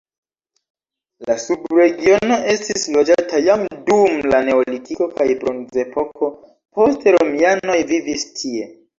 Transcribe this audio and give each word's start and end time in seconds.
La 1.29 1.33
subregiono 1.41 2.37
estis 2.53 2.85
loĝata 2.95 3.41
jam 3.47 3.65
dum 3.89 4.17
la 4.31 4.39
neolitiko 4.47 5.07
kaj 5.19 5.27
bronzepoko, 5.43 6.31
poste 6.79 7.13
romianoj 7.17 7.77
vivis 7.93 8.25
tie. 8.41 8.65